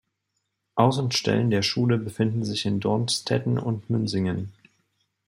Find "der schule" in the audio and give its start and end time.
1.51-1.99